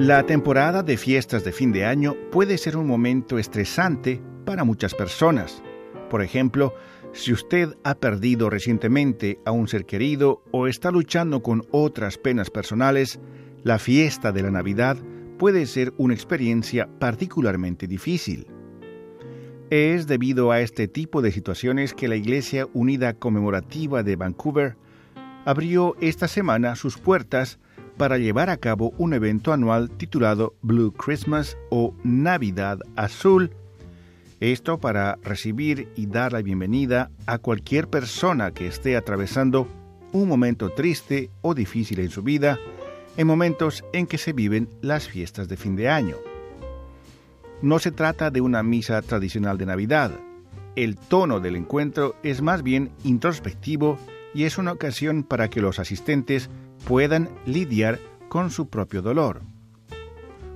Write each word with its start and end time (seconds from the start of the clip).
La 0.00 0.24
temporada 0.24 0.82
de 0.82 0.96
fiestas 0.96 1.44
de 1.44 1.52
fin 1.52 1.72
de 1.72 1.84
año 1.84 2.16
puede 2.32 2.56
ser 2.56 2.78
un 2.78 2.86
momento 2.86 3.38
estresante 3.38 4.18
para 4.46 4.64
muchas 4.64 4.94
personas. 4.94 5.62
Por 6.08 6.22
ejemplo, 6.22 6.72
si 7.12 7.34
usted 7.34 7.76
ha 7.84 7.94
perdido 7.96 8.48
recientemente 8.48 9.40
a 9.44 9.50
un 9.50 9.68
ser 9.68 9.84
querido 9.84 10.42
o 10.52 10.68
está 10.68 10.90
luchando 10.90 11.42
con 11.42 11.66
otras 11.70 12.16
penas 12.16 12.48
personales, 12.48 13.20
la 13.62 13.78
fiesta 13.78 14.32
de 14.32 14.40
la 14.40 14.50
Navidad 14.50 14.96
puede 15.38 15.66
ser 15.66 15.92
una 15.98 16.14
experiencia 16.14 16.88
particularmente 16.98 17.86
difícil. 17.86 18.46
Es 19.68 20.06
debido 20.06 20.50
a 20.50 20.62
este 20.62 20.88
tipo 20.88 21.20
de 21.20 21.30
situaciones 21.30 21.92
que 21.92 22.08
la 22.08 22.16
Iglesia 22.16 22.66
Unida 22.72 23.12
Conmemorativa 23.12 24.02
de 24.02 24.16
Vancouver 24.16 24.78
abrió 25.44 25.94
esta 26.00 26.26
semana 26.26 26.74
sus 26.74 26.96
puertas 26.96 27.58
para 28.00 28.16
llevar 28.16 28.48
a 28.48 28.56
cabo 28.56 28.94
un 28.96 29.12
evento 29.12 29.52
anual 29.52 29.90
titulado 29.90 30.54
Blue 30.62 30.90
Christmas 30.90 31.58
o 31.68 31.94
Navidad 32.02 32.78
Azul. 32.96 33.50
Esto 34.40 34.78
para 34.78 35.18
recibir 35.22 35.86
y 35.96 36.06
dar 36.06 36.32
la 36.32 36.40
bienvenida 36.40 37.10
a 37.26 37.36
cualquier 37.36 37.88
persona 37.88 38.52
que 38.52 38.66
esté 38.66 38.96
atravesando 38.96 39.68
un 40.12 40.28
momento 40.28 40.70
triste 40.70 41.28
o 41.42 41.52
difícil 41.52 41.98
en 41.98 42.08
su 42.08 42.22
vida, 42.22 42.58
en 43.18 43.26
momentos 43.26 43.84
en 43.92 44.06
que 44.06 44.16
se 44.16 44.32
viven 44.32 44.70
las 44.80 45.06
fiestas 45.06 45.46
de 45.46 45.58
fin 45.58 45.76
de 45.76 45.90
año. 45.90 46.16
No 47.60 47.80
se 47.80 47.90
trata 47.90 48.30
de 48.30 48.40
una 48.40 48.62
misa 48.62 49.02
tradicional 49.02 49.58
de 49.58 49.66
Navidad. 49.66 50.12
El 50.74 50.96
tono 50.96 51.38
del 51.38 51.54
encuentro 51.54 52.16
es 52.22 52.40
más 52.40 52.62
bien 52.62 52.92
introspectivo 53.04 53.98
y 54.32 54.44
es 54.44 54.56
una 54.56 54.72
ocasión 54.72 55.22
para 55.22 55.50
que 55.50 55.60
los 55.60 55.78
asistentes 55.78 56.48
puedan 56.84 57.28
lidiar 57.46 57.98
con 58.28 58.50
su 58.50 58.68
propio 58.68 59.02
dolor. 59.02 59.42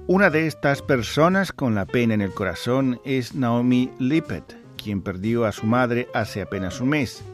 Una 0.06 0.28
de 0.28 0.47
estas 0.47 0.83
personas 0.83 1.53
con 1.53 1.75
la 1.75 1.86
pena 1.86 2.12
en 2.14 2.20
el 2.20 2.34
corazón 2.34 3.00
es 3.05 3.34
Naomi 3.34 3.91
Lippett, 3.98 4.56
quien 4.77 5.00
perdió 5.00 5.47
a 5.47 5.52
su 5.52 5.64
madre 5.64 6.08
hace 6.12 6.42
apenas 6.42 6.80
un 6.80 6.91
mes. 6.91 7.25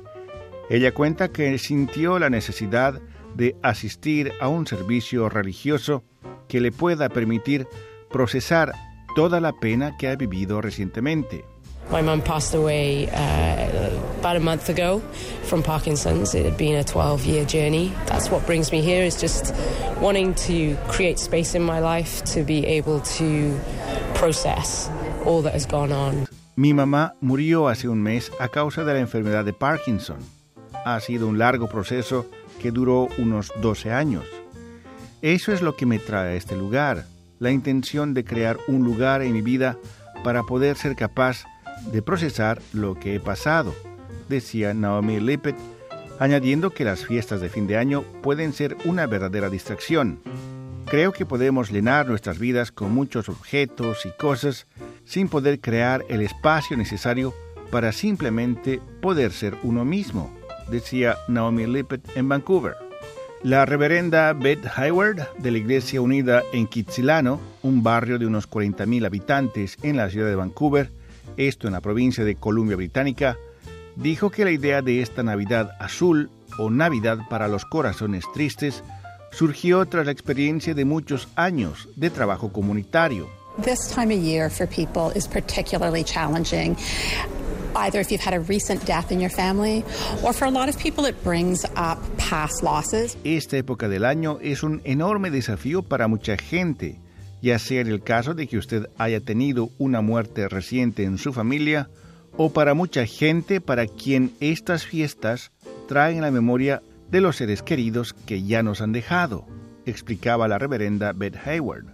Ella 0.69 0.93
cuenta 0.93 1.31
que 1.31 1.59
sintió 1.59 2.21
la 2.21 2.31
necesidad 2.31 3.01
de 3.35 3.57
asistir 3.63 4.33
a 4.41 4.47
un 4.47 4.67
servicio 4.69 5.29
religioso 5.29 6.05
que 6.47 6.61
le 6.61 6.71
pueda 6.71 7.09
permitir 7.09 7.67
procesar 8.09 8.73
toda 9.17 9.41
la 9.41 9.53
pena 9.53 9.97
que 9.97 10.09
ha 10.09 10.17
vivido 10.17 10.61
recientemente. 10.61 11.45
My 11.91 12.03
mum 12.03 12.23
passed 12.23 12.55
away 12.55 13.09
uh, 13.11 13.91
about 14.21 14.37
a 14.37 14.41
month 14.41 14.69
ago 14.69 15.01
from 15.43 15.65
Parkinson's. 15.65 16.37
It 16.37 16.45
had 16.45 16.57
been 16.57 16.77
a 16.77 16.85
12 16.85 17.25
year 17.25 17.45
journey. 17.45 17.93
That's 18.07 18.31
what 18.31 18.47
brings 18.47 18.71
me 18.71 18.81
here, 18.81 19.03
is 19.03 19.21
just 19.21 19.53
wanting 20.01 20.35
to 20.47 20.77
create 20.87 21.19
space 21.19 21.57
in 21.57 21.63
my 21.63 21.81
life 21.81 22.23
to 22.27 22.45
be 22.45 22.65
able 22.65 23.01
to 23.19 23.59
process 24.15 24.89
all 25.27 25.43
that 25.43 25.53
has 25.53 25.67
gone 25.67 25.91
on. 25.91 26.29
Mi 26.55 26.73
mamá 26.73 27.15
murió 27.21 27.69
hace 27.69 27.89
un 27.89 28.03
mes 28.03 28.31
a 28.39 28.49
causa 28.49 28.85
de 28.85 28.95
la 28.95 29.01
enfermedad 29.01 29.45
de 29.45 29.53
Parkinson. 29.53 30.19
Ha 30.85 31.01
sido 31.01 31.27
un 31.27 31.39
largo 31.39 31.69
proceso 31.69 32.27
que 32.61 32.71
duró 32.71 33.09
unos 33.19 33.51
12 33.61 33.91
años. 33.93 34.25
Eso 35.23 35.53
es 35.53 35.61
lo 35.61 35.75
que 35.75 35.87
me 35.87 35.99
trae 35.99 36.35
a 36.35 36.35
este 36.35 36.55
lugar, 36.55 37.07
la 37.41 37.51
intención 37.51 38.15
de 38.15 38.25
crear 38.25 38.59
un 38.69 38.85
lugar 38.85 39.23
en 39.23 39.33
mi 39.33 39.43
vida 39.43 39.77
para 40.23 40.45
poder 40.45 40.77
ser 40.77 40.95
capaz 40.95 41.45
de 41.45 41.60
procesar 42.05 42.61
lo 42.73 42.95
que 42.95 43.15
he 43.15 43.21
pasado, 43.21 43.75
decía 44.29 44.75
Naomi 44.75 45.21
Lippett, 45.21 45.57
añadiendo 46.19 46.71
que 46.71 46.85
las 46.85 47.07
fiestas 47.07 47.41
de 47.41 47.49
fin 47.49 47.67
de 47.67 47.77
año 47.77 48.03
pueden 48.23 48.53
ser 48.53 48.77
una 48.85 49.07
verdadera 49.07 49.51
distracción. 49.51 50.21
Creo 50.87 51.13
que 51.13 51.27
podemos 51.27 51.71
llenar 51.71 52.09
nuestras 52.09 52.39
vidas 52.39 52.73
con 52.73 52.93
muchos 52.93 53.29
objetos 53.29 54.05
y 54.07 54.11
cosas 54.19 54.67
sin 55.05 55.29
poder 55.29 55.61
crear 55.61 56.05
el 56.09 56.21
espacio 56.21 56.77
necesario 56.77 57.33
para 57.71 57.93
simplemente 57.93 58.81
poder 59.01 59.33
ser 59.33 59.57
uno 59.63 59.85
mismo, 59.85 60.31
decía 60.71 61.17
Naomi 61.29 61.67
Lippett 61.67 62.17
en 62.17 62.29
Vancouver. 62.29 62.75
La 63.43 63.65
reverenda 63.65 64.33
Beth 64.35 64.67
Hayward 64.77 65.27
de 65.39 65.51
la 65.51 65.59
Iglesia 65.59 66.03
Unida 66.03 66.43
en 66.53 66.67
Kitsilano, 66.67 67.41
un 67.63 67.83
barrio 67.83 68.19
de 68.19 68.27
unos 68.27 68.51
40.000 68.51 69.07
habitantes 69.07 69.79
en 69.83 69.97
la 69.97 70.11
ciudad 70.11 70.29
de 70.29 70.35
Vancouver, 70.35 70.91
esto 71.49 71.67
en 71.67 71.73
la 71.73 71.81
provincia 71.81 72.25
de 72.25 72.37
Columbia 72.37 72.77
Británica, 72.77 73.37
dijo 73.97 74.31
que 74.31 74.45
la 74.45 74.51
idea 74.51 74.83
de 74.83 75.03
esta 75.03 75.23
Navidad 75.23 75.73
azul 75.79 76.31
o 76.59 76.71
Navidad 76.71 77.19
para 77.29 77.49
los 77.49 77.65
corazones 77.65 78.25
tristes 78.35 78.83
surgió 79.33 79.87
tras 79.87 80.07
la 80.07 80.13
experiencia 80.13 80.75
de 80.75 80.85
muchos 80.85 81.29
años 81.37 81.89
de 81.97 82.11
trabajo 82.11 82.53
comunitario. 82.53 83.29
This 83.63 83.89
time 83.89 84.13
of 84.15 84.21
year 84.21 84.51
for 84.51 84.67
people 84.67 85.13
is 85.15 85.27
particularly 85.27 86.05
challenging. 86.05 86.77
Either 87.77 88.01
if 88.01 88.11
you've 88.11 88.25
had 88.25 88.35
a 88.35 88.41
recent 88.41 88.85
death 88.85 89.13
in 89.13 89.21
your 89.21 89.31
family, 89.31 89.85
or 90.25 90.33
for 90.33 90.47
a 90.47 90.51
lot 90.51 90.69
of 90.69 90.77
people 90.77 91.05
it 91.07 91.15
brings 91.23 91.65
up 91.77 91.99
past 92.17 92.63
losses. 92.63 93.17
Esta 93.25 93.57
época 93.57 93.89
del 93.89 94.05
año 94.05 94.39
es 94.43 94.63
un 94.63 94.81
enorme 94.85 95.31
desafío 95.31 95.83
para 95.83 96.09
mucha 96.09 96.37
gente 96.37 96.99
ya 97.43 97.59
sea 97.59 97.81
en 97.81 97.89
el 97.89 98.03
caso 98.03 98.35
de 98.35 98.47
que 98.47 98.59
usted 98.59 98.89
haya 98.99 99.21
tenido 99.21 99.71
una 99.79 100.01
muerte 100.01 100.49
reciente 100.49 101.05
en 101.05 101.19
su 101.19 101.33
familia, 101.33 101.89
o 102.37 102.53
para 102.53 102.75
mucha 102.75 103.07
gente 103.07 103.61
para 103.61 103.87
quien 103.87 104.33
estas 104.41 104.85
fiestas 104.85 105.51
traen 105.89 106.21
la 106.21 106.31
memoria 106.31 106.83
de 107.11 107.21
los 107.21 107.37
seres 107.37 107.63
queridos 107.63 108.13
que 108.13 108.43
ya 108.43 108.63
nos 108.63 108.81
han 108.81 108.93
dejado, 108.93 109.47
explicaba 109.87 110.49
la 110.49 110.59
reverenda 110.59 111.13
Beth 111.13 111.37
Hayward. 111.45 111.87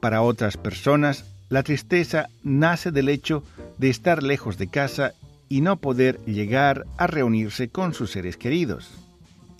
Para 0.00 0.22
otras 0.22 0.56
personas, 0.56 1.24
la 1.48 1.62
tristeza 1.62 2.28
nace 2.42 2.92
del 2.92 3.08
hecho 3.08 3.42
de 3.78 3.90
estar 3.90 4.22
lejos 4.22 4.58
de 4.58 4.68
casa 4.68 5.12
y 5.48 5.60
no 5.60 5.76
poder 5.76 6.20
llegar 6.24 6.86
a 6.98 7.06
reunirse 7.06 7.68
con 7.68 7.94
sus 7.94 8.12
seres 8.12 8.36
queridos. 8.36 8.90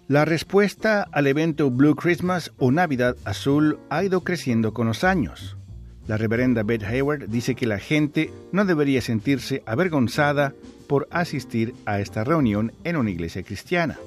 La 0.09 0.25
respuesta 0.25 1.07
al 1.13 1.27
evento 1.27 1.71
Blue 1.71 1.95
Christmas 1.95 2.51
o 2.57 2.71
Navidad 2.71 3.15
Azul 3.27 3.79
ha 3.91 4.03
ido 4.03 4.23
creciendo 4.23 4.73
con 4.73 4.87
los 4.87 5.05
años. 5.05 5.59
La 6.07 6.17
reverenda 6.17 6.63
Beth 6.63 6.83
Hayward 6.83 7.29
dice 7.29 7.55
que 7.55 7.67
la 7.67 7.79
gente 7.79 8.33
no 8.51 8.65
debería 8.65 9.03
sentirse 9.03 9.63
avergonzada 9.67 10.55
por 10.87 11.09
asistir 11.11 11.75
a 11.85 12.01
esta 12.01 12.25
reunión 12.25 12.73
en 12.85 12.97
una 12.97 13.11
iglesia 13.11 13.43
cristiana. 13.43 13.99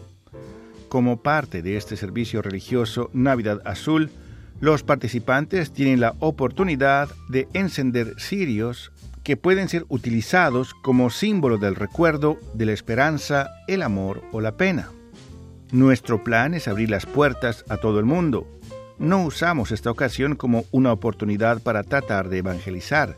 Como 0.89 1.21
parte 1.21 1.61
de 1.61 1.77
este 1.77 1.95
servicio 1.95 2.41
religioso 2.41 3.11
Navidad 3.13 3.61
Azul, 3.63 4.09
los 4.59 4.81
participantes 4.81 5.71
tienen 5.71 5.99
la 5.99 6.15
oportunidad 6.17 7.09
de 7.29 7.47
encender 7.53 8.15
cirios 8.19 8.91
que 9.23 9.37
pueden 9.37 9.69
ser 9.69 9.85
utilizados 9.87 10.73
como 10.73 11.11
símbolo 11.11 11.59
del 11.59 11.75
recuerdo 11.75 12.39
de 12.55 12.65
la 12.65 12.71
esperanza, 12.71 13.51
el 13.67 13.83
amor 13.83 14.23
o 14.31 14.41
la 14.41 14.57
pena. 14.57 14.89
Nuestro 15.71 16.21
plan 16.21 16.53
es 16.53 16.67
abrir 16.67 16.89
las 16.89 17.05
puertas 17.05 17.63
a 17.69 17.77
todo 17.77 17.99
el 17.99 18.05
mundo. 18.05 18.45
No 18.99 19.23
usamos 19.23 19.71
esta 19.71 19.89
ocasión 19.89 20.35
como 20.35 20.65
una 20.71 20.91
oportunidad 20.91 21.63
para 21.63 21.83
tratar 21.83 22.27
de 22.27 22.39
evangelizar, 22.39 23.17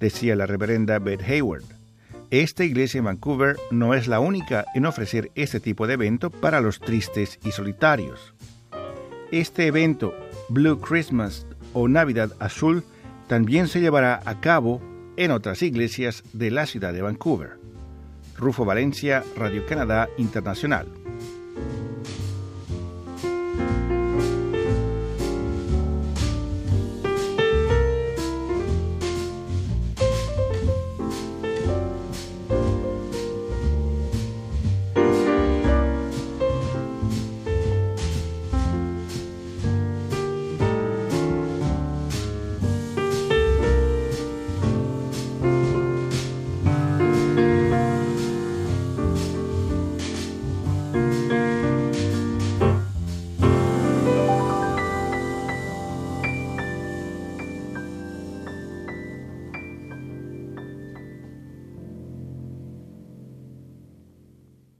decía 0.00 0.34
la 0.34 0.46
reverenda 0.46 0.98
Beth 0.98 1.22
Hayward. 1.22 1.62
Esta 2.30 2.64
iglesia 2.64 2.98
en 2.98 3.04
Vancouver 3.04 3.56
no 3.70 3.94
es 3.94 4.08
la 4.08 4.18
única 4.18 4.64
en 4.74 4.86
ofrecer 4.86 5.30
este 5.36 5.60
tipo 5.60 5.86
de 5.86 5.94
evento 5.94 6.30
para 6.30 6.60
los 6.60 6.80
tristes 6.80 7.38
y 7.44 7.52
solitarios. 7.52 8.34
Este 9.30 9.68
evento, 9.68 10.12
Blue 10.48 10.80
Christmas 10.80 11.46
o 11.74 11.86
Navidad 11.86 12.32
Azul, 12.40 12.82
también 13.28 13.68
se 13.68 13.80
llevará 13.80 14.20
a 14.24 14.40
cabo 14.40 14.82
en 15.16 15.30
otras 15.30 15.62
iglesias 15.62 16.24
de 16.32 16.50
la 16.50 16.66
ciudad 16.66 16.92
de 16.92 17.02
Vancouver. 17.02 17.52
Rufo 18.36 18.64
Valencia, 18.64 19.22
Radio 19.36 19.64
Canadá 19.64 20.08
Internacional. 20.18 20.88